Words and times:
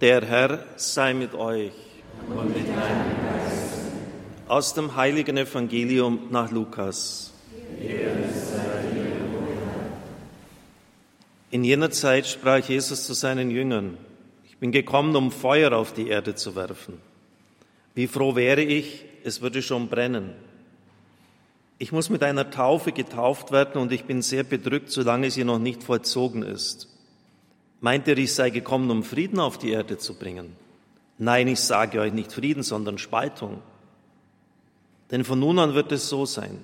Der 0.00 0.24
Herr 0.24 0.64
sei 0.76 1.12
mit 1.12 1.34
euch. 1.34 1.72
Und 2.28 2.54
mit 2.54 2.68
deinem 2.68 2.76
Geist. 2.76 3.80
Aus 4.46 4.72
dem 4.72 4.94
heiligen 4.94 5.36
Evangelium 5.36 6.28
nach 6.30 6.52
Lukas. 6.52 7.32
In 11.50 11.64
jener 11.64 11.90
Zeit 11.90 12.28
sprach 12.28 12.60
Jesus 12.60 13.06
zu 13.06 13.12
seinen 13.14 13.50
Jüngern, 13.50 13.98
ich 14.46 14.56
bin 14.58 14.70
gekommen, 14.70 15.16
um 15.16 15.32
Feuer 15.32 15.72
auf 15.72 15.92
die 15.92 16.08
Erde 16.08 16.36
zu 16.36 16.54
werfen. 16.54 17.00
Wie 17.94 18.06
froh 18.06 18.36
wäre 18.36 18.62
ich, 18.62 19.04
es 19.24 19.40
würde 19.40 19.62
schon 19.62 19.88
brennen. 19.88 20.34
Ich 21.78 21.90
muss 21.90 22.08
mit 22.08 22.22
einer 22.22 22.50
Taufe 22.50 22.92
getauft 22.92 23.50
werden 23.50 23.80
und 23.82 23.90
ich 23.90 24.04
bin 24.04 24.22
sehr 24.22 24.44
bedrückt, 24.44 24.92
solange 24.92 25.32
sie 25.32 25.42
noch 25.42 25.58
nicht 25.58 25.82
vollzogen 25.82 26.42
ist. 26.44 26.88
Meint 27.80 28.08
ihr, 28.08 28.18
ich 28.18 28.34
sei 28.34 28.50
gekommen, 28.50 28.90
um 28.90 29.02
Frieden 29.04 29.38
auf 29.38 29.58
die 29.58 29.70
Erde 29.70 29.98
zu 29.98 30.14
bringen? 30.18 30.56
Nein, 31.18 31.48
ich 31.48 31.60
sage 31.60 32.00
euch 32.00 32.12
nicht 32.12 32.32
Frieden, 32.32 32.62
sondern 32.62 32.98
Spaltung. 32.98 33.62
Denn 35.10 35.24
von 35.24 35.38
nun 35.40 35.58
an 35.58 35.74
wird 35.74 35.92
es 35.92 36.08
so 36.08 36.26
sein. 36.26 36.58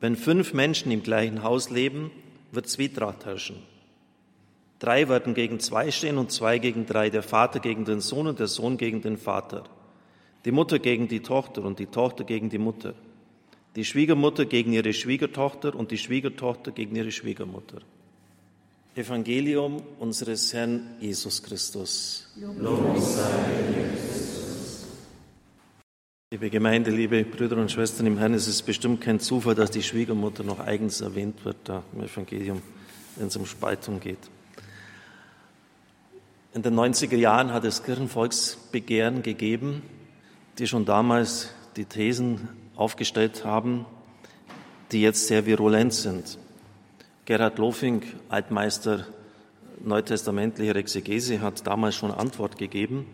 Wenn 0.00 0.16
fünf 0.16 0.54
Menschen 0.54 0.92
im 0.92 1.02
gleichen 1.02 1.42
Haus 1.42 1.70
leben, 1.70 2.10
wird 2.52 2.68
Zwietracht 2.68 3.24
herrschen. 3.24 3.56
Drei 4.78 5.08
werden 5.08 5.34
gegen 5.34 5.60
zwei 5.60 5.90
stehen 5.90 6.18
und 6.18 6.30
zwei 6.30 6.58
gegen 6.58 6.86
drei, 6.86 7.10
der 7.10 7.22
Vater 7.22 7.60
gegen 7.60 7.84
den 7.84 8.00
Sohn 8.00 8.26
und 8.26 8.38
der 8.38 8.48
Sohn 8.48 8.76
gegen 8.76 9.02
den 9.02 9.16
Vater, 9.16 9.64
die 10.44 10.52
Mutter 10.52 10.78
gegen 10.78 11.08
die 11.08 11.20
Tochter 11.20 11.62
und 11.62 11.78
die 11.78 11.86
Tochter 11.86 12.24
gegen 12.24 12.50
die 12.50 12.58
Mutter, 12.58 12.94
die 13.76 13.84
Schwiegermutter 13.84 14.44
gegen 14.44 14.72
ihre 14.72 14.92
Schwiegertochter 14.92 15.74
und 15.74 15.90
die 15.90 15.98
Schwiegertochter 15.98 16.70
gegen 16.72 16.96
ihre 16.96 17.12
Schwiegermutter. 17.12 17.78
Evangelium 18.96 19.82
unseres 19.98 20.52
Herrn 20.52 20.94
Jesus 21.00 21.42
Christus. 21.42 22.28
Lob 22.36 22.96
sei 23.00 23.22
Christus. 23.90 24.86
Liebe 26.30 26.48
Gemeinde, 26.48 26.92
liebe 26.92 27.24
Brüder 27.24 27.56
und 27.56 27.72
Schwestern 27.72 28.06
im 28.06 28.18
Herrn, 28.18 28.34
es 28.34 28.46
ist 28.46 28.62
bestimmt 28.62 29.00
kein 29.00 29.18
Zufall, 29.18 29.56
dass 29.56 29.72
die 29.72 29.82
Schwiegermutter 29.82 30.44
noch 30.44 30.60
eigens 30.60 31.00
erwähnt 31.00 31.44
wird 31.44 31.56
da 31.64 31.82
im 31.92 32.04
Evangelium, 32.04 32.62
wenn 33.16 33.26
es 33.26 33.36
um 33.36 33.46
Spaltung 33.46 33.98
geht. 33.98 34.18
In 36.52 36.62
den 36.62 36.74
90er 36.74 37.16
Jahren 37.16 37.52
hat 37.52 37.64
es 37.64 37.82
Kirchenvolksbegehren 37.82 39.24
gegeben, 39.24 39.82
die 40.58 40.68
schon 40.68 40.84
damals 40.84 41.50
die 41.74 41.84
Thesen 41.84 42.48
aufgestellt 42.76 43.44
haben, 43.44 43.86
die 44.92 45.02
jetzt 45.02 45.26
sehr 45.26 45.46
virulent 45.46 45.94
sind. 45.94 46.38
Gerhard 47.24 47.58
Lofing, 47.58 48.02
Altmeister 48.28 49.06
neutestamentlicher 49.82 50.76
Exegese, 50.76 51.40
hat 51.40 51.66
damals 51.66 51.94
schon 51.94 52.10
Antwort 52.10 52.58
gegeben 52.58 53.06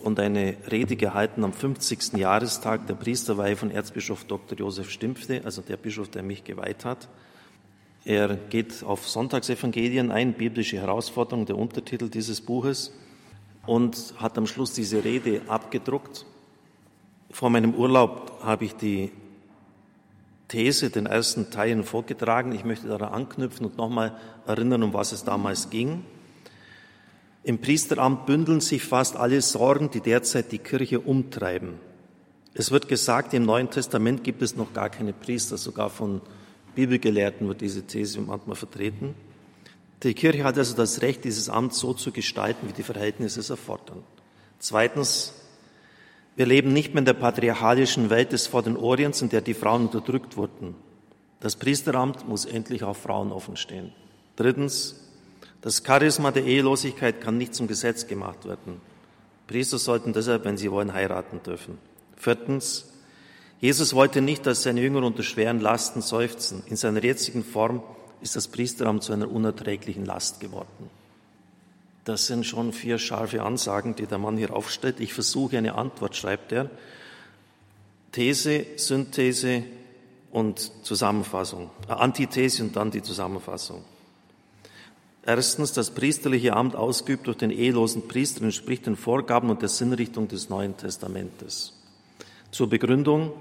und 0.00 0.20
eine 0.20 0.56
Rede 0.70 0.96
gehalten 0.96 1.44
am 1.44 1.52
50. 1.52 2.14
Jahrestag 2.14 2.86
der 2.86 2.94
Priesterweihe 2.94 3.56
von 3.56 3.70
Erzbischof 3.70 4.24
Dr. 4.24 4.58
Josef 4.58 4.90
Stimpfte, 4.90 5.42
also 5.44 5.62
der 5.62 5.76
Bischof, 5.76 6.08
der 6.08 6.22
mich 6.22 6.44
geweiht 6.44 6.84
hat. 6.84 7.08
Er 8.04 8.36
geht 8.36 8.82
auf 8.84 9.08
Sonntagsevangelien 9.08 10.10
ein, 10.10 10.34
biblische 10.34 10.76
Herausforderung, 10.76 11.46
der 11.46 11.56
Untertitel 11.58 12.08
dieses 12.08 12.40
Buches, 12.40 12.92
und 13.66 14.14
hat 14.18 14.38
am 14.38 14.46
Schluss 14.46 14.72
diese 14.72 15.04
Rede 15.04 15.42
abgedruckt 15.46 16.26
vor 17.32 17.48
meinem 17.48 17.74
Urlaub 17.74 18.40
habe 18.42 18.66
ich 18.66 18.76
die 18.76 19.10
These, 20.52 20.90
den 20.90 21.06
ersten 21.06 21.50
Teil 21.50 21.82
vorgetragen. 21.82 22.52
Ich 22.52 22.62
möchte 22.62 22.86
daran 22.86 23.14
anknüpfen 23.14 23.64
und 23.64 23.78
nochmal 23.78 24.14
erinnern, 24.46 24.82
um 24.82 24.92
was 24.92 25.12
es 25.12 25.24
damals 25.24 25.70
ging. 25.70 26.04
Im 27.42 27.58
Priesteramt 27.58 28.26
bündeln 28.26 28.60
sich 28.60 28.84
fast 28.84 29.16
alle 29.16 29.40
Sorgen, 29.40 29.90
die 29.90 30.02
derzeit 30.02 30.52
die 30.52 30.58
Kirche 30.58 31.00
umtreiben. 31.00 31.80
Es 32.52 32.70
wird 32.70 32.86
gesagt, 32.86 33.32
im 33.32 33.46
Neuen 33.46 33.70
Testament 33.70 34.24
gibt 34.24 34.42
es 34.42 34.54
noch 34.54 34.74
gar 34.74 34.90
keine 34.90 35.14
Priester, 35.14 35.56
sogar 35.56 35.88
von 35.88 36.20
Bibelgelehrten 36.74 37.48
wird 37.48 37.62
diese 37.62 37.86
These 37.86 38.20
manchmal 38.20 38.56
vertreten. 38.56 39.14
Die 40.02 40.12
Kirche 40.12 40.44
hat 40.44 40.58
also 40.58 40.76
das 40.76 41.00
Recht, 41.00 41.24
dieses 41.24 41.48
Amt 41.48 41.72
so 41.72 41.94
zu 41.94 42.12
gestalten, 42.12 42.68
wie 42.68 42.74
die 42.74 42.82
Verhältnisse 42.82 43.40
es 43.40 43.48
erfordern. 43.48 44.02
Zweitens, 44.58 45.32
wir 46.34 46.46
leben 46.46 46.72
nicht 46.72 46.94
mehr 46.94 47.00
in 47.00 47.04
der 47.04 47.12
patriarchalischen 47.14 48.10
Welt 48.10 48.32
des 48.32 48.46
Vorderen 48.46 48.76
Orients, 48.76 49.20
in 49.20 49.28
der 49.28 49.42
die 49.42 49.54
Frauen 49.54 49.86
unterdrückt 49.86 50.36
wurden. 50.36 50.74
Das 51.40 51.56
Priesteramt 51.56 52.28
muss 52.28 52.44
endlich 52.44 52.84
auch 52.84 52.96
Frauen 52.96 53.32
offenstehen. 53.32 53.92
Drittens, 54.36 55.00
das 55.60 55.82
Charisma 55.84 56.30
der 56.30 56.44
Ehelosigkeit 56.44 57.20
kann 57.20 57.36
nicht 57.36 57.54
zum 57.54 57.66
Gesetz 57.66 58.06
gemacht 58.06 58.46
werden. 58.46 58.80
Priester 59.46 59.78
sollten 59.78 60.12
deshalb, 60.12 60.44
wenn 60.44 60.56
sie 60.56 60.70
wollen, 60.70 60.94
heiraten 60.94 61.42
dürfen. 61.42 61.78
Viertens, 62.16 62.92
Jesus 63.60 63.94
wollte 63.94 64.22
nicht, 64.22 64.46
dass 64.46 64.62
seine 64.62 64.80
Jünger 64.80 65.04
unter 65.04 65.22
schweren 65.22 65.60
Lasten 65.60 66.00
seufzen. 66.00 66.62
In 66.66 66.76
seiner 66.76 67.04
jetzigen 67.04 67.44
Form 67.44 67.82
ist 68.20 68.34
das 68.34 68.48
Priesteramt 68.48 69.02
zu 69.02 69.12
einer 69.12 69.30
unerträglichen 69.30 70.06
Last 70.06 70.40
geworden. 70.40 70.90
Das 72.04 72.26
sind 72.26 72.44
schon 72.44 72.72
vier 72.72 72.98
scharfe 72.98 73.42
Ansagen, 73.42 73.94
die 73.94 74.06
der 74.06 74.18
Mann 74.18 74.36
hier 74.36 74.54
aufstellt. 74.54 74.98
Ich 74.98 75.14
versuche 75.14 75.58
eine 75.58 75.74
Antwort, 75.76 76.16
schreibt 76.16 76.52
er. 76.52 76.70
These, 78.10 78.66
Synthese 78.76 79.62
und 80.32 80.72
Zusammenfassung. 80.84 81.70
Antithese 81.88 82.64
und 82.64 82.74
dann 82.74 82.90
die 82.90 83.02
Zusammenfassung. 83.02 83.84
Erstens, 85.24 85.72
das 85.72 85.92
priesterliche 85.92 86.54
Amt 86.54 86.74
ausgeübt 86.74 87.28
durch 87.28 87.36
den 87.36 87.50
ehelosen 87.50 88.08
Priester 88.08 88.42
entspricht 88.42 88.86
den 88.86 88.96
Vorgaben 88.96 89.50
und 89.50 89.62
der 89.62 89.68
Sinnrichtung 89.68 90.26
des 90.26 90.48
Neuen 90.48 90.76
Testamentes. 90.76 91.74
Zur 92.50 92.68
Begründung, 92.68 93.32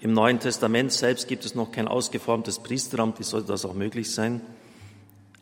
im 0.00 0.12
Neuen 0.12 0.38
Testament 0.38 0.92
selbst 0.92 1.28
gibt 1.28 1.46
es 1.46 1.54
noch 1.54 1.72
kein 1.72 1.88
ausgeformtes 1.88 2.58
Priesteramt, 2.58 3.18
wie 3.20 3.24
sollte 3.24 3.48
das 3.48 3.64
auch 3.64 3.72
möglich 3.72 4.10
sein? 4.10 4.42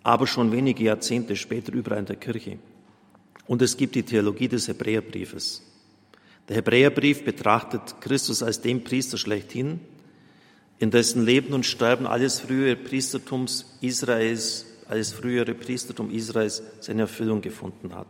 Aber 0.02 0.26
schon 0.26 0.52
wenige 0.52 0.84
Jahrzehnte 0.84 1.36
später 1.36 1.72
überall 1.72 2.00
in 2.00 2.06
der 2.06 2.16
Kirche. 2.16 2.58
Und 3.46 3.62
es 3.62 3.76
gibt 3.76 3.94
die 3.94 4.02
Theologie 4.02 4.48
des 4.48 4.68
Hebräerbriefes. 4.68 5.62
Der 6.48 6.56
Hebräerbrief 6.56 7.24
betrachtet 7.24 8.00
Christus 8.00 8.42
als 8.42 8.60
den 8.60 8.82
Priester 8.82 9.18
schlechthin, 9.18 9.80
in 10.78 10.90
dessen 10.90 11.24
Leben 11.24 11.52
und 11.52 11.66
Sterben 11.66 12.06
alles 12.06 12.40
frühere 12.40 12.74
Priestertums 12.74 13.76
Israels, 13.82 14.66
alles 14.88 15.12
frühere 15.12 15.54
Priestertum 15.54 16.10
Israels 16.10 16.62
seine 16.80 17.02
Erfüllung 17.02 17.42
gefunden 17.42 17.94
hat. 17.94 18.08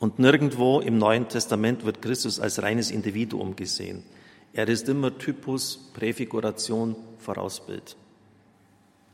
Und 0.00 0.18
nirgendwo 0.18 0.80
im 0.80 0.98
Neuen 0.98 1.28
Testament 1.28 1.84
wird 1.84 2.02
Christus 2.02 2.40
als 2.40 2.60
reines 2.60 2.90
Individuum 2.90 3.54
gesehen. 3.54 4.02
Er 4.52 4.68
ist 4.68 4.88
immer 4.88 5.16
Typus, 5.16 5.90
Präfiguration, 5.94 6.96
Vorausbild. 7.18 7.96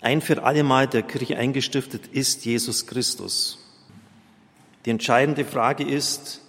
Ein 0.00 0.22
für 0.22 0.42
alle 0.42 0.62
Mal 0.62 0.86
der 0.86 1.02
Kirche 1.02 1.36
eingestiftet 1.36 2.06
ist 2.06 2.46
Jesus 2.46 2.86
Christus. 2.86 3.58
Die 4.86 4.90
entscheidende 4.90 5.44
Frage 5.44 5.84
ist 5.84 6.40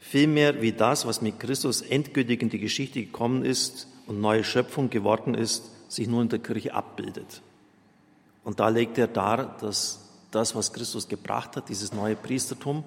vielmehr, 0.00 0.60
wie 0.60 0.72
das, 0.72 1.06
was 1.06 1.22
mit 1.22 1.38
Christus 1.38 1.82
endgültig 1.82 2.42
in 2.42 2.50
die 2.50 2.58
Geschichte 2.58 3.00
gekommen 3.00 3.44
ist 3.44 3.86
und 4.08 4.20
neue 4.20 4.42
Schöpfung 4.42 4.90
geworden 4.90 5.34
ist, 5.34 5.70
sich 5.88 6.08
nun 6.08 6.22
in 6.22 6.28
der 6.30 6.40
Kirche 6.40 6.74
abbildet. 6.74 7.42
Und 8.42 8.58
da 8.58 8.68
legt 8.68 8.98
er 8.98 9.06
dar, 9.06 9.56
dass 9.60 10.00
das, 10.32 10.56
was 10.56 10.72
Christus 10.72 11.06
gebracht 11.06 11.54
hat, 11.54 11.68
dieses 11.68 11.92
neue 11.92 12.16
Priestertum, 12.16 12.82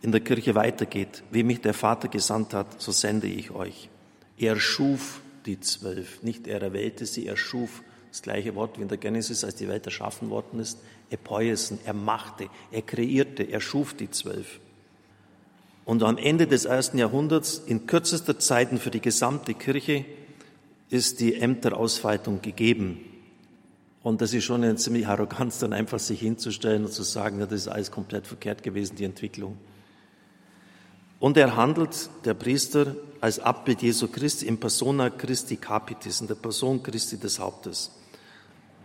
in 0.00 0.12
der 0.12 0.22
Kirche 0.22 0.54
weitergeht. 0.54 1.22
Wie 1.30 1.42
mich 1.42 1.60
der 1.60 1.74
Vater 1.74 2.08
gesandt 2.08 2.54
hat, 2.54 2.80
so 2.80 2.90
sende 2.90 3.26
ich 3.26 3.50
euch. 3.50 3.90
Er 4.38 4.58
schuf 4.58 5.20
die 5.44 5.60
Zwölf, 5.60 6.22
nicht 6.22 6.46
er 6.46 6.62
erwählte 6.62 7.04
sie, 7.04 7.26
er 7.26 7.36
schuf 7.36 7.82
das 8.12 8.20
gleiche 8.20 8.54
Wort 8.54 8.76
wie 8.76 8.82
in 8.82 8.88
der 8.88 8.98
Genesis, 8.98 9.42
als 9.42 9.54
die 9.54 9.68
Welt 9.68 9.86
erschaffen 9.86 10.28
worden 10.28 10.60
ist, 10.60 10.78
epoiesen, 11.08 11.78
er 11.86 11.94
machte, 11.94 12.50
er 12.70 12.82
kreierte, 12.82 13.42
er 13.42 13.62
schuf 13.62 13.94
die 13.94 14.10
zwölf. 14.10 14.60
Und 15.86 16.02
am 16.02 16.18
Ende 16.18 16.46
des 16.46 16.66
ersten 16.66 16.98
Jahrhunderts, 16.98 17.62
in 17.64 17.86
kürzester 17.86 18.38
Zeit 18.38 18.68
für 18.78 18.90
die 18.90 19.00
gesamte 19.00 19.54
Kirche, 19.54 20.04
ist 20.90 21.20
die 21.20 21.36
Ämterausweitung 21.36 22.42
gegeben. 22.42 23.00
Und 24.02 24.20
das 24.20 24.34
ist 24.34 24.44
schon 24.44 24.62
eine 24.62 24.76
ziemliche 24.76 25.08
Arroganz, 25.08 25.58
dann 25.58 25.72
einfach 25.72 25.98
sich 25.98 26.20
hinzustellen 26.20 26.84
und 26.84 26.92
zu 26.92 27.04
sagen, 27.04 27.40
ja, 27.40 27.46
das 27.46 27.62
ist 27.62 27.68
alles 27.68 27.90
komplett 27.90 28.26
verkehrt 28.26 28.62
gewesen, 28.62 28.94
die 28.96 29.04
Entwicklung. 29.04 29.56
Und 31.18 31.38
er 31.38 31.56
handelt, 31.56 32.10
der 32.26 32.34
Priester, 32.34 32.94
als 33.22 33.38
Abbild 33.38 33.80
Jesu 33.80 34.08
Christi 34.08 34.46
in 34.46 34.60
persona 34.60 35.08
Christi 35.08 35.56
Capitis, 35.56 36.20
in 36.20 36.26
der 36.26 36.34
Person 36.34 36.82
Christi 36.82 37.16
des 37.16 37.38
Hauptes. 37.38 38.01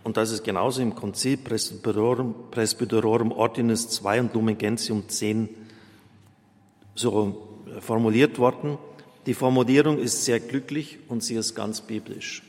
Und 0.08 0.16
das 0.16 0.30
ist 0.30 0.42
genauso 0.42 0.80
im 0.80 0.94
Konzil 0.94 1.36
Presbyterorum, 1.36 2.34
Presbyterorum 2.50 3.30
Ordinus 3.30 3.90
2 3.90 4.22
und 4.22 4.32
Lumen 4.32 4.56
Gentium 4.56 5.06
10 5.06 5.50
so 6.94 7.58
formuliert 7.80 8.38
worden. 8.38 8.78
Die 9.26 9.34
Formulierung 9.34 9.98
ist 9.98 10.24
sehr 10.24 10.40
glücklich 10.40 10.98
und 11.08 11.22
sie 11.22 11.34
ist 11.34 11.54
ganz 11.54 11.82
biblisch. 11.82 12.42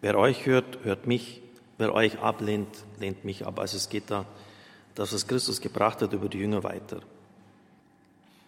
Wer 0.00 0.16
euch 0.16 0.46
hört, 0.46 0.84
hört 0.84 1.08
mich. 1.08 1.42
Wer 1.76 1.92
euch 1.92 2.20
ablehnt, 2.20 2.68
lehnt 3.00 3.24
mich 3.24 3.44
ab. 3.44 3.58
Also 3.58 3.76
es 3.76 3.88
geht 3.88 4.04
da, 4.06 4.24
dass 4.94 5.12
was 5.12 5.26
Christus 5.26 5.60
gebracht 5.60 6.02
hat, 6.02 6.12
über 6.12 6.28
die 6.28 6.38
Jünger 6.38 6.62
weiter. 6.62 7.00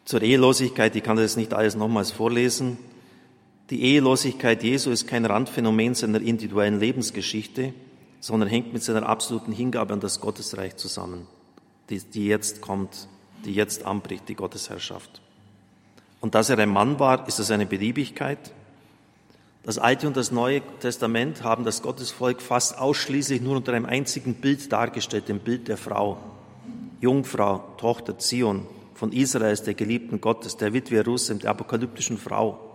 Zur 0.04 0.22
Ehelosigkeit, 0.22 0.94
ich 0.94 1.02
kann 1.02 1.16
das 1.16 1.36
nicht 1.36 1.52
alles 1.52 1.74
nochmals 1.74 2.12
vorlesen. 2.12 2.78
Die 3.70 3.82
Ehelosigkeit 3.82 4.62
Jesu 4.62 4.90
ist 4.90 5.06
kein 5.06 5.25
Randphänomen 5.25 5.94
seiner 5.94 6.20
individuellen 6.20 6.78
Lebensgeschichte, 6.78 7.72
sondern 8.20 8.49
hängt 8.49 8.72
mit 8.75 8.82
seiner 8.82 9.08
absoluten 9.08 9.52
Hingabe 9.52 9.94
an 9.94 10.00
das 10.00 10.20
Gottesreich 10.20 10.76
zusammen, 10.76 11.26
die, 11.88 12.00
die 12.00 12.26
jetzt 12.26 12.61
kommt, 12.61 13.08
die 13.46 13.55
jetzt 13.55 13.87
anbricht, 13.87 14.28
die 14.28 14.34
Gottesherrschaft. 14.34 15.22
Und 16.20 16.34
dass 16.34 16.50
er 16.50 16.58
ein 16.58 16.69
Mann 16.69 16.99
war, 16.99 17.26
ist 17.26 17.38
das 17.38 17.50
eine 17.50 17.66
Beliebigkeit? 17.66 18.52
Das 19.62 19.78
Alte 19.78 20.06
und 20.06 20.17
das 20.17 20.31
Neue 20.31 20.60
Testament 20.81 21.43
haben 21.43 21.64
das 21.64 21.81
Gottesvolk 21.81 22.43
fast 22.43 22.78
ausschließlich 22.78 23.40
nur 23.40 23.56
unter 23.56 23.72
einem 23.72 23.87
einzigen 23.87 24.34
Bild 24.34 24.70
dargestellt, 24.70 25.31
dem 25.31 25.38
Bild 25.38 25.69
der 25.69 25.78
Frau. 25.78 26.19
Jungfrau, 27.00 27.64
Tochter 27.78 28.19
Zion, 28.19 28.67
von 28.94 29.10
Israels, 29.12 29.62
der 29.62 29.72
geliebten 29.72 30.20
Gottes, 30.20 30.58
der 30.58 30.75
Witwe 30.75 30.96
Jerusalem, 30.96 31.40
der 31.40 31.50
apokalyptischen 31.50 32.19
Frau. 32.19 32.73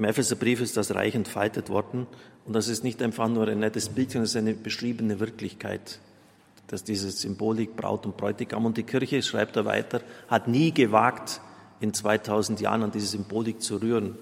Im 0.00 0.06
Epheserbrief 0.06 0.62
ist 0.62 0.78
das 0.78 0.94
reich 0.94 1.14
entfaltet 1.14 1.68
worden 1.68 2.06
und 2.46 2.54
das 2.54 2.68
ist 2.68 2.84
nicht 2.84 3.02
einfach 3.02 3.28
nur 3.28 3.46
ein 3.48 3.58
nettes 3.58 3.90
Bildchen, 3.90 4.22
das 4.22 4.30
ist 4.30 4.36
eine 4.36 4.54
beschriebene 4.54 5.20
Wirklichkeit, 5.20 6.00
dass 6.68 6.84
diese 6.84 7.10
Symbolik 7.10 7.76
Braut 7.76 8.06
und 8.06 8.16
Bräutigam 8.16 8.64
und 8.64 8.78
die 8.78 8.82
Kirche, 8.82 9.22
schreibt 9.22 9.56
er 9.56 9.66
weiter, 9.66 10.00
hat 10.28 10.48
nie 10.48 10.72
gewagt, 10.72 11.42
in 11.80 11.92
2000 11.92 12.62
Jahren 12.62 12.82
an 12.84 12.92
diese 12.92 13.08
Symbolik 13.08 13.60
zu 13.60 13.76
rühren. 13.76 14.16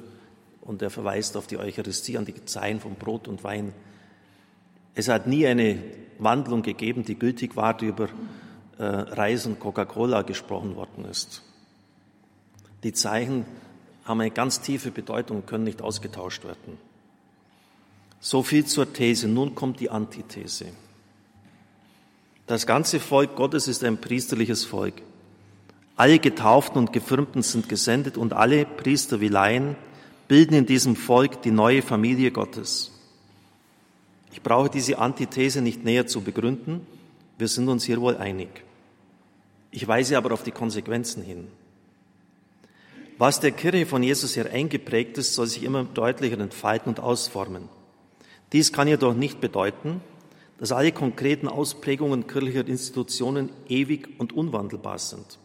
Und 0.62 0.82
er 0.82 0.90
verweist 0.90 1.36
auf 1.36 1.46
die 1.46 1.58
Eucharistie, 1.58 2.18
an 2.18 2.24
die 2.24 2.44
Zeilen 2.44 2.80
von 2.80 2.96
Brot 2.96 3.28
und 3.28 3.44
Wein. 3.44 3.72
Es 4.96 5.08
hat 5.08 5.28
nie 5.28 5.46
eine 5.46 5.80
Wandlung 6.18 6.62
gegeben, 6.62 7.04
die 7.04 7.16
gültig 7.16 7.54
war, 7.54 7.76
die 7.76 7.86
über 7.86 8.08
äh, 8.78 8.84
Reis 8.84 9.46
und 9.46 9.60
Coca-Cola 9.60 10.22
gesprochen 10.22 10.74
worden 10.74 11.04
ist. 11.04 11.44
Die 12.82 12.92
Zeichen 12.92 13.46
haben 14.08 14.20
eine 14.20 14.30
ganz 14.30 14.62
tiefe 14.62 14.90
Bedeutung 14.90 15.38
und 15.38 15.46
können 15.46 15.64
nicht 15.64 15.82
ausgetauscht 15.82 16.44
werden. 16.44 16.78
So 18.20 18.42
viel 18.42 18.64
zur 18.64 18.92
These. 18.92 19.28
Nun 19.28 19.54
kommt 19.54 19.80
die 19.80 19.90
Antithese. 19.90 20.66
Das 22.46 22.66
ganze 22.66 22.98
Volk 22.98 23.36
Gottes 23.36 23.68
ist 23.68 23.84
ein 23.84 24.00
priesterliches 24.00 24.64
Volk. 24.64 24.94
Alle 25.96 26.18
Getauften 26.18 26.78
und 26.78 26.92
Gefirmten 26.92 27.42
sind 27.42 27.68
gesendet 27.68 28.16
und 28.16 28.32
alle 28.32 28.64
Priester 28.64 29.20
wie 29.20 29.28
Laien 29.28 29.76
bilden 30.26 30.54
in 30.54 30.66
diesem 30.66 30.96
Volk 30.96 31.42
die 31.42 31.50
neue 31.50 31.82
Familie 31.82 32.30
Gottes. 32.30 32.92
Ich 34.32 34.42
brauche 34.42 34.70
diese 34.70 34.98
Antithese 34.98 35.60
nicht 35.60 35.84
näher 35.84 36.06
zu 36.06 36.22
begründen. 36.22 36.86
Wir 37.36 37.48
sind 37.48 37.68
uns 37.68 37.84
hier 37.84 38.00
wohl 38.00 38.16
einig. 38.16 38.48
Ich 39.70 39.86
weise 39.86 40.16
aber 40.16 40.32
auf 40.32 40.44
die 40.44 40.50
Konsequenzen 40.50 41.22
hin. 41.22 41.48
Was 43.18 43.40
der 43.40 43.50
Kirche 43.50 43.84
von 43.84 44.04
Jesus 44.04 44.36
her 44.36 44.50
eingeprägt 44.52 45.18
ist, 45.18 45.34
soll 45.34 45.48
sich 45.48 45.64
immer 45.64 45.82
deutlicher 45.82 46.38
entfalten 46.38 46.90
und 46.90 47.00
ausformen. 47.00 47.68
Dies 48.52 48.72
kann 48.72 48.86
jedoch 48.86 49.14
nicht 49.14 49.40
bedeuten, 49.40 50.00
dass 50.58 50.70
alle 50.70 50.92
konkreten 50.92 51.48
Ausprägungen 51.48 52.28
kirchlicher 52.28 52.66
Institutionen 52.66 53.50
ewig 53.68 54.08
und 54.18 54.32
unwandelbar 54.32 54.98
sind. 54.98 55.38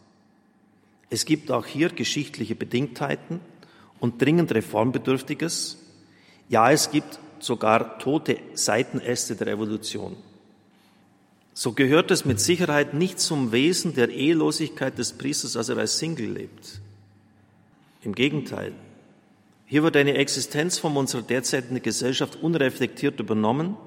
Es 1.09 1.25
gibt 1.25 1.51
auch 1.51 1.65
hier 1.65 1.89
geschichtliche 1.89 2.55
Bedingtheiten 2.55 3.39
und 3.99 4.21
dringend 4.21 4.53
Reformbedürftiges. 4.53 5.77
Ja, 6.49 6.71
es 6.71 6.91
gibt 6.91 7.19
sogar 7.39 7.97
tote 7.97 8.37
Seitenäste 8.53 9.35
der 9.35 9.47
Revolution. 9.47 10.15
So 11.53 11.73
gehört 11.73 12.11
es 12.11 12.25
mit 12.25 12.39
Sicherheit 12.39 12.93
nicht 12.93 13.19
zum 13.19 13.51
Wesen 13.51 13.93
der 13.93 14.09
Ehelosigkeit 14.09 14.97
des 14.97 15.13
Priesters, 15.13 15.55
als 15.57 15.69
er 15.69 15.77
als 15.77 15.97
Single 15.99 16.31
lebt. 16.31 16.81
Im 18.03 18.13
Gegenteil. 18.15 18.73
Hier 19.65 19.81
wird 19.83 19.95
eine 19.95 20.15
Existenzform 20.15 20.97
unserer 20.97 21.21
derzeitigen 21.21 21.81
Gesellschaft 21.81 22.37
unreflektiert 22.41 23.19
übernommen, 23.19 23.77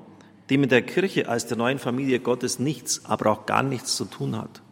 die 0.48 0.56
mit 0.56 0.70
der 0.70 0.82
Kirche 0.82 1.28
als 1.28 1.46
der 1.46 1.58
neuen 1.58 1.78
Familie 1.78 2.20
Gottes 2.20 2.58
nichts, 2.58 3.04
aber 3.04 3.30
auch 3.30 3.46
gar 3.46 3.62
nichts 3.62 3.94
zu 3.94 4.06
tun 4.06 4.36
hat. 4.38 4.62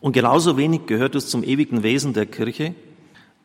Und 0.00 0.12
genauso 0.12 0.58
wenig 0.58 0.86
gehört 0.86 1.14
es 1.14 1.28
zum 1.28 1.42
ewigen 1.42 1.82
Wesen 1.82 2.12
der 2.12 2.26
Kirche, 2.26 2.74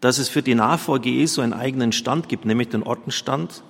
dass 0.01 0.17
es 0.17 0.27
für 0.27 0.41
die 0.41 0.55
Nachfolge 0.55 1.09
Jesu 1.09 1.41
einen 1.41 1.53
eigenen 1.53 1.91
Stand 1.91 2.27
gibt, 2.27 2.45
nämlich 2.45 2.69
den 2.69 2.83
Ortenstand, 2.83 3.63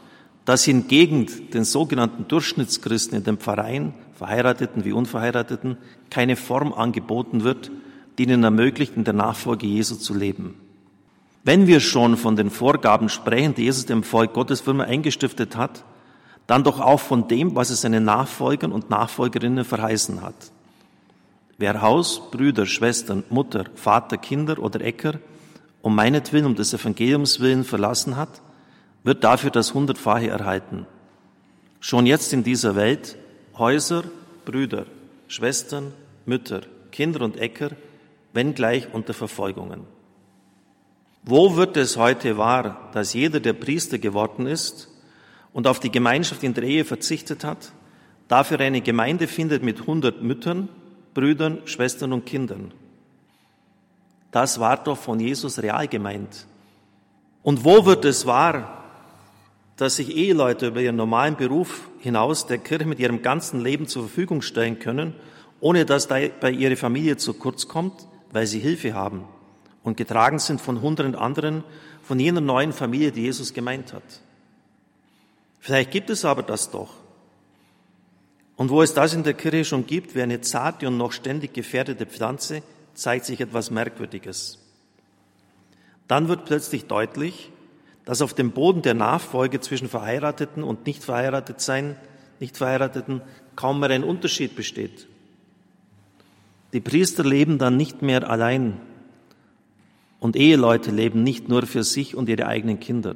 dass 0.45 0.63
hingegen 0.63 1.27
den 1.53 1.63
sogenannten 1.63 2.27
Durchschnittschristen 2.27 3.17
in 3.17 3.23
den 3.23 3.37
Pfarreien, 3.37 3.93
Verheirateten 4.13 4.83
wie 4.83 4.93
Unverheirateten, 4.93 5.77
keine 6.09 6.37
Form 6.37 6.73
angeboten 6.73 7.43
wird, 7.43 7.69
die 8.17 8.23
ihnen 8.23 8.43
ermöglicht, 8.43 8.95
in 8.95 9.03
der 9.03 9.13
Nachfolge 9.13 9.67
Jesu 9.67 9.95
zu 9.95 10.13
leben. 10.13 10.55
Wenn 11.43 11.67
wir 11.67 11.79
schon 11.79 12.17
von 12.17 12.35
den 12.35 12.49
Vorgaben 12.49 13.09
sprechen, 13.09 13.55
die 13.55 13.63
Jesus 13.63 13.85
dem 13.85 14.03
Volk 14.03 14.33
Gottes 14.33 14.61
für 14.61 14.71
immer 14.71 14.85
eingestiftet 14.85 15.55
hat, 15.55 15.83
dann 16.45 16.63
doch 16.63 16.79
auch 16.79 16.99
von 16.99 17.27
dem, 17.27 17.55
was 17.55 17.69
es 17.69 17.81
seinen 17.81 18.05
Nachfolgern 18.05 18.71
und 18.71 18.89
Nachfolgerinnen 18.89 19.65
verheißen 19.65 20.21
hat. 20.21 20.35
Wer 21.57 21.81
Haus, 21.81 22.29
Brüder, 22.31 22.65
Schwestern, 22.65 23.23
Mutter, 23.29 23.65
Vater, 23.75 24.17
Kinder 24.17 24.59
oder 24.59 24.81
Äcker 24.81 25.15
um 25.81 25.95
meinetwillen, 25.95 26.45
um 26.45 26.55
des 26.55 26.73
Evangeliums 26.73 27.39
willen 27.39 27.63
verlassen 27.63 28.17
hat, 28.17 28.41
wird 29.03 29.23
dafür 29.23 29.51
das 29.51 29.73
Hundertfache 29.73 30.27
erhalten. 30.27 30.85
Schon 31.79 32.05
jetzt 32.05 32.33
in 32.33 32.43
dieser 32.43 32.75
Welt 32.75 33.17
Häuser, 33.57 34.03
Brüder, 34.45 34.85
Schwestern, 35.27 35.93
Mütter, 36.25 36.61
Kinder 36.91 37.21
und 37.21 37.37
Äcker, 37.37 37.71
wenngleich 38.33 38.93
unter 38.93 39.13
Verfolgungen. 39.13 39.81
Wo 41.29 41.57
wird 41.57 41.75
es 41.75 41.97
heute 41.97 42.37
wahr, 42.37 42.89
dass 42.93 43.13
jeder, 43.13 43.41
der 43.41 43.51
Priester 43.51 43.97
geworden 43.97 44.47
ist 44.47 44.87
und 45.51 45.67
auf 45.67 45.81
die 45.81 45.91
Gemeinschaft 45.91 46.41
in 46.41 46.53
der 46.53 46.63
Ehe 46.63 46.85
verzichtet 46.85 47.43
hat, 47.43 47.73
dafür 48.29 48.61
eine 48.61 48.79
Gemeinde 48.79 49.27
findet 49.27 49.61
mit 49.61 49.87
hundert 49.87 50.21
Müttern, 50.21 50.69
Brüdern, 51.13 51.63
Schwestern 51.65 52.13
und 52.13 52.25
Kindern? 52.25 52.71
Das 54.31 54.61
war 54.61 54.81
doch 54.81 54.97
von 54.97 55.19
Jesus 55.19 55.61
real 55.61 55.89
gemeint. 55.89 56.47
Und 57.43 57.65
wo 57.65 57.85
wird 57.85 58.05
es 58.05 58.25
wahr, 58.25 58.85
dass 59.75 59.97
sich 59.97 60.15
Eheleute 60.15 60.67
über 60.67 60.79
ihren 60.79 60.95
normalen 60.95 61.35
Beruf 61.35 61.89
hinaus 61.99 62.47
der 62.47 62.59
Kirche 62.59 62.85
mit 62.85 62.99
ihrem 62.99 63.21
ganzen 63.21 63.59
Leben 63.59 63.87
zur 63.87 64.03
Verfügung 64.03 64.41
stellen 64.41 64.79
können, 64.79 65.13
ohne 65.59 65.83
dass 65.83 66.07
dabei 66.07 66.51
ihre 66.51 66.77
Familie 66.77 67.17
zu 67.17 67.33
kurz 67.33 67.67
kommt, 67.67 68.07
weil 68.31 68.47
sie 68.47 68.59
Hilfe 68.59 68.93
haben 68.93 69.25
und 69.87 69.95
getragen 69.95 70.37
sind 70.37 70.59
von 70.59 70.81
hunderten 70.81 71.15
anderen, 71.15 71.63
von 72.03 72.19
jener 72.19 72.41
neuen 72.41 72.73
Familie, 72.73 73.13
die 73.13 73.21
Jesus 73.21 73.53
gemeint 73.53 73.93
hat. 73.93 74.03
Vielleicht 75.61 75.91
gibt 75.91 76.09
es 76.09 76.25
aber 76.25 76.43
das 76.43 76.71
doch. 76.71 76.89
Und 78.57 78.69
wo 78.69 78.81
es 78.81 78.93
das 78.93 79.13
in 79.13 79.23
der 79.23 79.33
Kirche 79.33 79.63
schon 79.63 79.87
gibt, 79.87 80.13
wie 80.13 80.21
eine 80.21 80.41
zarte 80.41 80.89
und 80.89 80.97
noch 80.97 81.13
ständig 81.13 81.53
gefährdete 81.53 82.05
Pflanze, 82.05 82.63
zeigt 82.95 83.23
sich 83.23 83.39
etwas 83.39 83.71
Merkwürdiges. 83.71 84.59
Dann 86.09 86.27
wird 86.27 86.43
plötzlich 86.43 86.87
deutlich, 86.87 87.49
dass 88.03 88.21
auf 88.21 88.33
dem 88.33 88.51
Boden 88.51 88.81
der 88.81 88.93
Nachfolge 88.93 89.61
zwischen 89.61 89.87
Verheirateten 89.87 90.63
und 90.63 90.85
nicht 90.85 91.01
verheiratet 91.01 91.61
sein, 91.61 91.95
nicht 92.41 92.57
Verheirateten 92.57 93.21
kaum 93.55 93.79
mehr 93.79 93.91
ein 93.91 94.03
Unterschied 94.03 94.53
besteht. 94.53 95.07
Die 96.73 96.81
Priester 96.81 97.23
leben 97.23 97.57
dann 97.57 97.77
nicht 97.77 98.01
mehr 98.01 98.29
allein 98.29 98.81
und 100.19 100.35
Eheleute 100.35 100.91
leben 100.91 101.23
nicht 101.23 101.49
nur 101.49 101.65
für 101.65 101.83
sich 101.83 102.15
und 102.15 102.29
ihre 102.29 102.47
eigenen 102.47 102.79
Kinder. 102.79 103.15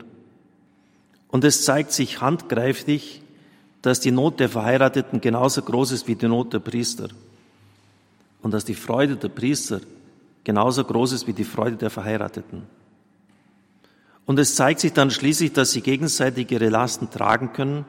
Und 1.30 1.44
es 1.44 1.64
zeigt 1.66 1.92
sich 1.92 2.22
handgreiflich, 2.22 3.22
dass 3.82 4.00
die 4.00 4.12
Not 4.12 4.40
der 4.40 4.50
Verheirateten 4.50 5.22
genauso 5.22 5.62
groß 5.62 5.92
ist 5.92 6.08
wie 6.08 6.16
die 6.16 6.28
Not 6.28 6.54
der 6.54 6.60
Priester 6.60 7.10
und 8.42 8.52
dass 8.54 8.66
die 8.66 8.76
Freude 8.76 9.16
der 9.16 9.30
Priester 9.30 9.82
genauso 10.44 10.84
groß 10.84 11.14
ist 11.14 11.28
wie 11.28 11.34
die 11.34 11.44
Freude 11.44 11.78
der 11.78 11.90
Verheirateten. 11.90 12.64
Und 14.26 14.40
es 14.40 14.56
zeigt 14.56 14.80
sich 14.80 14.94
dann 14.94 15.12
schließlich, 15.12 15.54
dass 15.54 15.72
sie 15.72 15.82
gegenseitig 15.82 16.52
ihre 16.52 16.70
Lasten 16.70 17.10
tragen 17.10 17.54
können 17.54 17.86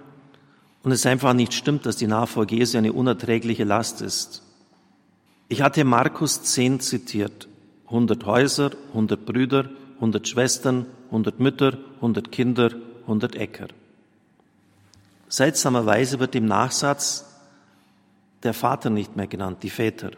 und 0.82 0.92
es 0.92 1.06
einfach 1.06 1.34
nicht 1.34 1.52
stimmt, 1.52 1.86
dass 1.86 1.96
die 1.96 2.06
Nachfolge 2.06 2.56
Jesu 2.56 2.78
eine 2.78 2.92
unerträgliche 2.92 3.64
Last 3.64 4.00
ist. 4.00 4.42
Ich 5.48 5.62
hatte 5.62 5.84
Markus 5.84 6.42
10 6.42 6.80
zitiert. 6.80 7.48
100 7.92 8.24
Häuser, 8.24 8.70
100 8.94 9.26
Brüder, 9.26 9.68
100 9.96 10.26
Schwestern, 10.26 10.86
100 11.10 11.38
Mütter, 11.38 11.76
100 11.96 12.32
Kinder, 12.32 12.70
100 13.02 13.36
Äcker. 13.36 13.68
Seltsamerweise 15.28 16.18
wird 16.18 16.34
im 16.34 16.46
Nachsatz 16.46 17.26
der 18.42 18.54
Vater 18.54 18.88
nicht 18.88 19.14
mehr 19.14 19.26
genannt, 19.26 19.58
die 19.62 19.70
Väter. 19.70 20.10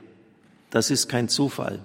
Das 0.71 0.91
ist 0.91 1.09
kein 1.09 1.29
Zufall. 1.29 1.81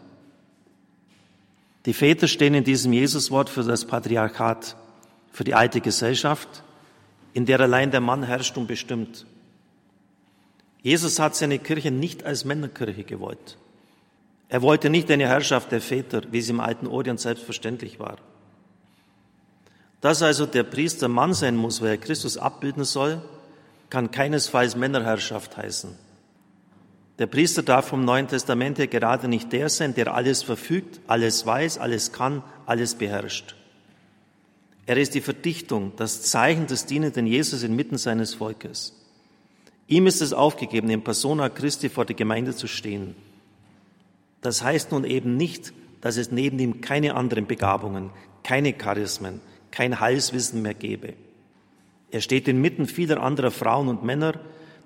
Die 1.87 1.93
Väter 1.93 2.27
stehen 2.27 2.53
in 2.53 2.63
diesem 2.63 2.93
Jesuswort 2.93 3.49
für 3.49 3.63
das 3.63 3.85
Patriarchat, 3.85 4.75
für 5.31 5.43
die 5.43 5.55
alte 5.55 5.81
Gesellschaft, 5.81 6.63
in 7.33 7.47
der 7.47 7.59
allein 7.59 7.89
der 7.89 8.01
Mann 8.01 8.21
herrscht 8.21 8.57
und 8.57 8.67
bestimmt. 8.67 9.25
Jesus 10.83 11.17
hat 11.19 11.35
seine 11.35 11.57
Kirche 11.57 11.89
nicht 11.89 12.25
als 12.25 12.45
Männerkirche 12.45 13.03
gewollt. 13.03 13.57
Er 14.49 14.63
wollte 14.63 14.89
nicht 14.89 15.09
eine 15.11 15.27
Herrschaft 15.27 15.71
der 15.71 15.79
Väter, 15.79 16.23
wie 16.31 16.39
es 16.39 16.49
im 16.49 16.59
alten 16.59 16.87
Orient 16.87 17.19
selbstverständlich 17.19 17.99
war. 17.99 18.17
Dass 20.01 20.23
also 20.23 20.45
der 20.47 20.63
Priester 20.63 21.07
Mann 21.07 21.33
sein 21.33 21.55
muss, 21.55 21.81
weil 21.81 21.89
er 21.89 21.97
Christus 21.97 22.37
abbilden 22.37 22.83
soll, 22.83 23.21
kann 23.89 24.11
keinesfalls 24.11 24.75
Männerherrschaft 24.75 25.55
heißen. 25.55 25.95
Der 27.19 27.27
Priester 27.27 27.61
darf 27.63 27.87
vom 27.87 28.05
Neuen 28.05 28.27
Testament 28.27 28.79
her 28.79 28.87
gerade 28.87 29.27
nicht 29.27 29.51
der 29.51 29.69
sein, 29.69 29.93
der 29.93 30.13
alles 30.13 30.41
verfügt, 30.41 30.99
alles 31.05 31.45
weiß, 31.45 31.77
alles 31.77 32.11
kann, 32.11 32.43
alles 32.65 32.95
beherrscht. 32.95 33.55
Er 34.85 34.97
ist 34.97 35.13
die 35.13 35.21
Verdichtung, 35.21 35.91
das 35.97 36.23
Zeichen 36.23 36.65
des 36.65 36.85
dienenden 36.85 37.27
Jesus 37.27 37.61
inmitten 37.61 37.97
seines 37.97 38.33
Volkes. 38.33 38.95
Ihm 39.87 40.07
ist 40.07 40.21
es 40.21 40.33
aufgegeben, 40.33 40.89
in 40.89 41.03
Persona 41.03 41.49
Christi 41.49 41.89
vor 41.89 42.05
der 42.05 42.15
Gemeinde 42.15 42.55
zu 42.55 42.67
stehen. 42.67 43.15
Das 44.41 44.63
heißt 44.63 44.91
nun 44.91 45.03
eben 45.03 45.37
nicht, 45.37 45.73
dass 46.01 46.17
es 46.17 46.31
neben 46.31 46.59
ihm 46.59 46.81
keine 46.81 47.15
anderen 47.15 47.45
Begabungen, 47.45 48.09
keine 48.43 48.73
Charismen, 48.73 49.41
kein 49.71 49.99
Heilswissen 49.99 50.61
mehr 50.61 50.73
gäbe. 50.73 51.13
Er 52.11 52.21
steht 52.21 52.47
inmitten 52.47 52.85
vieler 52.85 53.21
anderer 53.21 53.51
Frauen 53.51 53.87
und 53.87 54.03
Männer, 54.03 54.39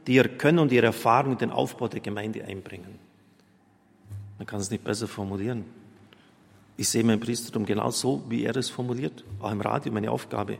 die 0.08 0.16
ihr 0.16 0.28
Können 0.28 0.60
und 0.60 0.72
ihre 0.72 0.88
Erfahrung 0.88 1.34
in 1.34 1.38
den 1.38 1.52
Aufbau 1.52 1.88
der 1.88 2.02
Gemeinde 2.02 2.44
einbringen. 2.44 3.00
Man 4.38 4.48
kann 4.48 4.60
es 4.60 4.72
nicht 4.72 4.84
besser 4.84 5.08
formulieren. 5.08 5.64
Ich 6.76 6.90
sehe 6.90 7.04
mein 7.04 7.20
Priestertum 7.20 7.66
genau 7.66 7.92
so, 7.92 8.24
wie 8.28 8.44
er 8.44 8.56
es 8.58 8.70
formuliert, 8.70 9.24
auch 9.40 9.52
im 9.52 9.62
Radio, 9.62 9.92
meine 9.92 10.12
Aufgabe. 10.12 10.58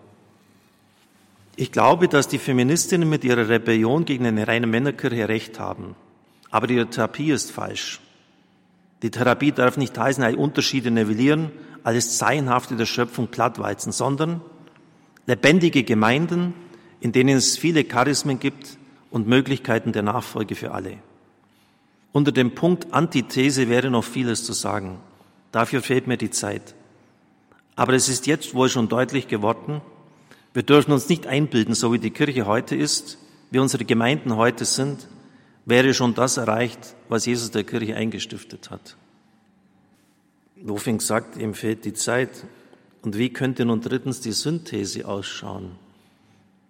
Ich 1.56 1.72
glaube, 1.72 2.08
dass 2.08 2.28
die 2.28 2.38
Feministinnen 2.38 3.10
mit 3.10 3.24
ihrer 3.24 3.50
Rebellion 3.50 4.06
gegen 4.06 4.26
eine 4.26 4.48
reine 4.48 4.68
Männerkirche 4.68 5.28
recht 5.28 5.60
haben. 5.60 5.96
Aber 6.50 6.70
ihre 6.70 6.88
Therapie 6.88 7.32
ist 7.32 7.52
falsch. 7.52 8.00
Die 9.04 9.12
Therapie 9.12 9.52
darf 9.52 9.78
nicht 9.78 9.98
heißen, 9.98 10.24
alle 10.24 10.38
Unterschiede 10.38 10.90
nivellieren, 10.90 11.52
alles 11.84 12.18
Zeienhafte 12.18 12.76
der 12.76 12.86
Schöpfung 12.86 13.28
plattweizen, 13.28 13.92
sondern 13.92 14.42
lebendige 15.28 15.84
Gemeinden, 15.84 16.54
in 17.02 17.12
denen 17.12 17.38
es 17.38 17.58
viele 17.58 17.84
Charismen 17.84 18.40
gibt 18.40 18.78
und 19.12 19.28
Möglichkeiten 19.28 19.92
der 19.92 20.04
Nachfolge 20.04 20.56
für 20.56 20.72
alle. 20.72 20.98
Unter 22.14 22.32
dem 22.32 22.56
Punkt 22.56 22.94
Antithese 22.94 23.70
wäre 23.70 23.90
noch 23.90 24.06
vieles 24.06 24.46
zu 24.46 24.54
sagen. 24.54 25.00
Dafür 25.52 25.82
fehlt 25.82 26.08
mir 26.08 26.18
die 26.18 26.32
Zeit. 26.32 26.74
Aber 27.76 27.94
es 27.94 28.08
ist 28.08 28.26
jetzt 28.26 28.54
wohl 28.56 28.70
schon 28.70 28.88
deutlich 28.88 29.28
geworden, 29.28 29.82
wir 30.54 30.64
dürfen 30.64 30.92
uns 30.92 31.10
nicht 31.10 31.26
einbilden, 31.26 31.74
so 31.74 31.92
wie 31.92 32.00
die 32.00 32.12
Kirche 32.12 32.46
heute 32.46 32.76
ist, 32.76 33.18
wie 33.50 33.58
unsere 33.58 33.86
Gemeinden 33.86 34.36
heute 34.36 34.66
sind, 34.66 35.08
wäre 35.66 35.94
schon 35.94 36.14
das 36.14 36.38
erreicht, 36.38 36.96
was 37.10 37.26
Jesus 37.26 37.52
der 37.52 37.64
Kirche 37.64 37.96
eingestiftet 37.96 38.70
hat. 38.70 38.98
Wofing 40.58 41.00
sagt, 41.00 41.38
ihm 41.38 41.54
fehlt 41.54 41.86
die 41.86 41.94
Zeit. 41.94 42.46
Und 43.02 43.18
wie 43.18 43.32
könnte 43.32 43.66
nun 43.66 43.82
drittens 43.82 44.22
die 44.22 44.32
Synthese 44.32 45.06
ausschauen? 45.08 45.76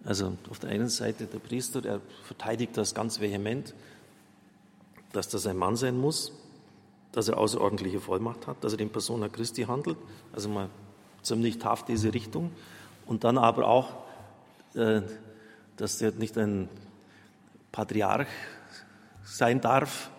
Also 0.04 0.36
auf 0.50 0.60
der 0.60 0.72
einen 0.72 0.90
Seite 0.90 1.26
der 1.26 1.40
Priester, 1.40 1.86
er 1.86 2.02
verteidigt 2.24 2.76
das 2.76 2.94
ganz 2.94 3.22
vehement, 3.22 3.74
dass 5.14 5.30
das 5.30 5.46
ein 5.46 5.58
Mann 5.58 5.76
sein 5.76 5.98
muss, 5.98 6.34
dass 7.12 7.28
er 7.28 7.38
außerordentliche 7.38 8.00
Vollmacht 8.00 8.48
hat, 8.48 8.64
dass 8.64 8.74
er 8.74 8.80
in 8.80 8.90
Persona 8.90 9.30
Christi 9.30 9.64
handelt, 9.64 9.98
also 10.34 10.50
mal 10.50 10.70
ziemlich 11.22 11.60
taft 11.60 11.88
diese 11.88 12.14
Richtung. 12.14 12.52
Und 13.06 13.24
dann 13.24 13.38
aber 13.38 13.68
auch, 13.68 13.94
äh, 14.74 15.02
dass 15.78 16.02
er 16.02 16.12
nicht 16.12 16.38
ein 16.38 16.68
Patriarch 17.72 18.28
sein 19.24 19.62
darf, 19.62 20.10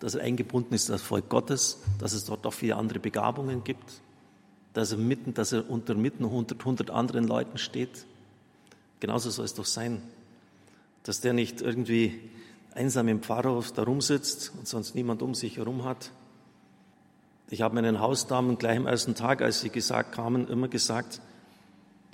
dass 0.00 0.14
er 0.14 0.22
eingebunden 0.22 0.74
ist 0.74 0.88
in 0.88 0.92
das 0.94 1.02
Volk 1.02 1.28
Gottes, 1.28 1.78
dass 1.98 2.12
es 2.12 2.24
dort 2.24 2.44
auch 2.46 2.52
viele 2.52 2.76
andere 2.76 2.98
Begabungen 2.98 3.62
gibt, 3.62 4.00
dass 4.72 4.92
er 4.92 4.98
mitten, 4.98 5.34
dass 5.34 5.52
er 5.52 5.70
unter 5.70 5.94
mitten 5.94 6.24
100, 6.24 6.58
100 6.58 6.90
anderen 6.90 7.26
Leuten 7.26 7.58
steht. 7.58 8.06
Genauso 9.00 9.30
soll 9.30 9.44
es 9.44 9.54
doch 9.54 9.64
sein, 9.64 10.02
dass 11.04 11.20
der 11.20 11.32
nicht 11.32 11.60
irgendwie 11.60 12.20
einsam 12.74 13.08
im 13.08 13.22
Pfarrhof 13.22 13.72
da 13.72 13.82
rumsitzt 13.82 14.52
und 14.58 14.66
sonst 14.66 14.94
niemand 14.94 15.22
um 15.22 15.34
sich 15.34 15.58
herum 15.58 15.84
hat. 15.84 16.10
Ich 17.50 17.60
habe 17.60 17.74
meinen 17.74 18.00
Hausdamen 18.00 18.56
gleich 18.58 18.78
am 18.78 18.86
ersten 18.86 19.14
Tag, 19.14 19.42
als 19.42 19.60
sie 19.60 19.70
gesagt 19.70 20.12
kamen, 20.14 20.48
immer 20.48 20.68
gesagt, 20.68 21.20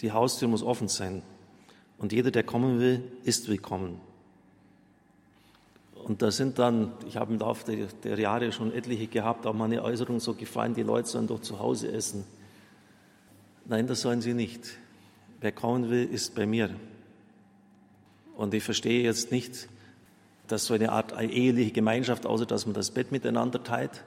die 0.00 0.12
Haustür 0.12 0.49
muss 0.49 0.62
offen 0.62 0.88
sein. 0.88 1.23
Und 1.97 2.12
jeder, 2.12 2.30
der 2.30 2.42
kommen 2.42 2.80
will, 2.80 3.02
ist 3.25 3.49
willkommen. 3.49 4.00
Und 6.08 6.22
da 6.22 6.30
sind 6.30 6.58
dann, 6.58 6.92
ich 7.06 7.18
habe 7.18 7.34
im 7.34 7.38
Laufe 7.38 7.70
der, 7.70 7.86
der, 8.02 8.18
Jahre 8.18 8.50
schon 8.50 8.72
etliche 8.72 9.08
gehabt, 9.08 9.46
auch 9.46 9.52
meine 9.52 9.84
Äußerung 9.84 10.20
so 10.20 10.32
gefallen, 10.32 10.72
die 10.72 10.82
Leute 10.82 11.06
sollen 11.06 11.26
doch 11.26 11.40
zu 11.40 11.58
Hause 11.58 11.92
essen. 11.92 12.24
Nein, 13.66 13.86
das 13.86 14.00
sollen 14.00 14.22
sie 14.22 14.32
nicht. 14.32 14.78
Wer 15.40 15.52
kommen 15.52 15.90
will, 15.90 16.08
ist 16.10 16.34
bei 16.34 16.46
mir. 16.46 16.70
Und 18.36 18.54
ich 18.54 18.64
verstehe 18.64 19.02
jetzt 19.02 19.30
nicht, 19.30 19.68
dass 20.46 20.64
so 20.64 20.72
eine 20.72 20.92
Art 20.92 21.12
eheliche 21.12 21.72
Gemeinschaft, 21.72 22.24
außer 22.24 22.46
dass 22.46 22.64
man 22.64 22.74
das 22.74 22.90
Bett 22.90 23.12
miteinander 23.12 23.62
teilt, 23.62 24.02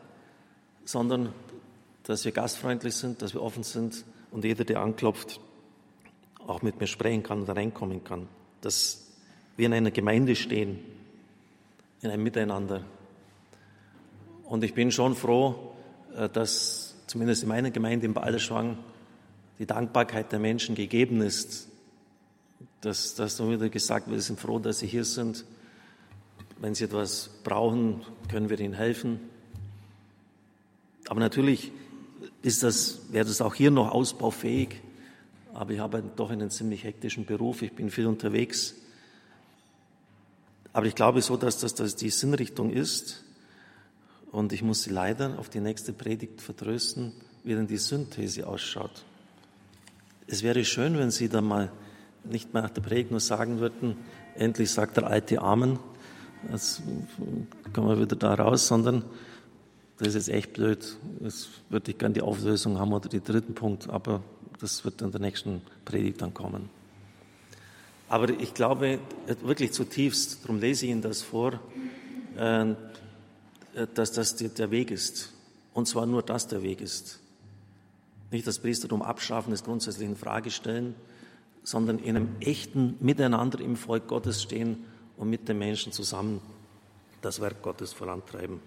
sondern 0.86 1.32
dass 2.02 2.26
wir 2.26 2.32
gastfreundlich 2.32 2.96
sind, 2.96 3.22
dass 3.22 3.36
wir 3.36 3.44
offen 3.44 3.62
sind 3.62 4.06
und 4.32 4.44
jeder, 4.44 4.64
der 4.64 4.82
anklopft, 4.82 5.40
auch 6.48 6.64
mit 6.64 6.80
mir 6.80 6.88
sprechen 6.88 7.22
kann 7.22 7.42
und 7.42 7.50
reinkommen 7.50 8.04
kann. 8.04 8.28
Dass 8.62 9.06
wir 9.56 9.68
in 9.68 9.74
einer 9.74 9.92
Gemeinde 9.92 10.36
stehen 10.36 10.80
in 12.02 12.10
einem 12.10 12.24
Miteinander. 12.24 12.84
Und 14.44 14.64
ich 14.64 14.74
bin 14.74 14.92
schon 14.92 15.16
froh, 15.16 15.74
äh, 16.16 16.30
dass 16.30 16.96
zumindest 17.08 17.44
in 17.44 17.50
meiner 17.50 17.72
Gemeinde 17.72 18.06
in 18.06 18.14
Balderschwang 18.14 18.78
die 19.60 19.66
Dankbarkeit 19.66 20.32
der 20.32 20.40
Menschen 20.40 20.76
gegeben 20.76 21.22
ist. 21.22 21.68
Dass, 22.82 23.14
dass 23.16 23.38
so 23.38 23.50
wieder 23.50 23.70
gesagt 23.70 24.08
wird, 24.08 24.18
wir 24.18 24.22
sind 24.22 24.40
froh, 24.40 24.60
dass 24.60 24.80
Sie 24.80 24.88
hier 24.88 25.06
sind. 25.06 25.46
Wenn 26.60 26.74
Sie 26.74 26.86
etwas 26.86 27.30
brauchen, 27.44 28.02
können 28.30 28.50
wir 28.50 28.60
Ihnen 28.60 28.74
helfen. 28.74 29.20
Aber 31.08 31.20
natürlich 31.20 31.72
ist 32.42 32.64
das, 32.64 33.02
wäre 33.12 33.26
das 33.26 33.42
auch 33.42 33.54
hier 33.54 33.72
noch 33.72 33.92
ausbaufähig. 33.92 34.82
Aber 35.54 35.72
ich 35.72 35.80
habe 35.80 36.04
doch 36.16 36.32
einen 36.32 36.50
ziemlich 36.50 36.84
hektischen 36.84 37.26
Beruf. 37.26 37.62
Ich 37.62 37.74
bin 37.74 37.92
viel 37.92 38.08
unterwegs. 38.08 38.76
Aber 40.74 40.86
ich 40.86 40.96
glaube 40.96 41.22
so, 41.22 41.38
dass 41.38 41.60
das 41.60 41.76
dass 41.76 41.96
die 41.96 42.10
Sinnrichtung 42.10 42.72
ist. 42.72 43.24
Und 44.32 44.54
ich 44.54 44.64
muss 44.64 44.84
Sie 44.84 44.92
leider 44.92 45.38
auf 45.40 45.50
die 45.50 45.60
nächste 45.60 45.92
Predigt 45.92 46.42
vertrösten, 46.42 47.12
wie 47.44 47.54
denn 47.54 47.68
die 47.68 47.78
Synthese 47.78 48.48
ausschaut. 48.48 49.04
Es 50.28 50.44
wäre 50.44 50.64
schön, 50.64 50.98
wenn 50.98 51.12
Sie 51.12 51.28
dann 51.28 51.46
mal 51.46 51.72
nicht 52.24 52.54
mehr 52.54 52.64
nach 52.64 52.70
der 52.70 52.82
Predigt 52.82 53.12
nur 53.12 53.20
sagen 53.20 53.60
würden, 53.60 53.98
endlich 54.36 54.72
sagt 54.72 54.98
der 54.98 55.08
alte 55.08 55.42
Amen, 55.42 55.80
jetzt 56.52 56.82
kommen 57.74 57.90
wir 57.90 58.00
wieder 58.00 58.16
da 58.16 58.34
raus, 58.34 58.68
sondern 58.68 59.04
das 59.98 60.10
ist 60.10 60.28
jetzt 60.28 60.30
echt 60.30 60.54
blöd. 60.54 60.98
Jetzt 61.20 61.50
würde 61.70 61.92
ich 61.92 61.98
gerne 61.98 62.14
die 62.14 62.22
Auflösung 62.22 62.80
haben 62.80 62.94
oder 62.94 63.10
den 63.10 63.24
dritten 63.24 63.54
Punkt, 63.54 63.90
aber 63.90 64.24
das 64.60 64.86
wird 64.86 65.02
in 65.02 65.12
der 65.12 65.22
nächsten 65.22 65.62
Predigt 65.86 66.22
dann 66.22 66.34
kommen. 66.34 66.70
Aber 68.12 68.30
ich 68.30 68.54
glaube 68.54 69.00
wirklich 69.42 69.72
zutiefst, 69.72 70.44
darum 70.44 70.60
lese 70.60 70.86
ich 70.86 70.92
Ihnen 70.92 71.02
das 71.02 71.22
vor, 71.22 71.62
äh, 72.36 72.76
dass 73.94 74.12
das 74.12 74.36
der 74.36 74.70
Weg 74.70 74.92
ist. 74.92 75.32
Und 75.74 75.88
zwar 75.88 76.06
nur 76.06 76.22
das 76.22 76.46
der 76.46 76.62
Weg 76.62 76.82
ist. 76.82 77.22
Nicht 78.30 78.46
das 78.46 78.60
Priestertum 78.60 79.02
abschaffen, 79.02 79.52
das 79.52 79.64
grundsätzlich 79.64 80.10
in 80.10 80.18
Frage 80.18 80.52
stellen, 80.52 80.94
sondern 81.64 82.00
in 82.00 82.18
einem 82.18 82.36
echten 82.42 82.98
Miteinander 83.00 83.62
im 83.62 83.78
Volk 83.78 84.10
Gottes 84.10 84.44
stehen 84.44 84.84
und 85.16 85.30
mit 85.30 85.48
den 85.48 85.58
Menschen 85.58 85.94
zusammen 85.94 86.42
das 87.22 87.40
Werk 87.40 87.62
Gottes 87.62 87.94
vorantreiben. 87.94 88.60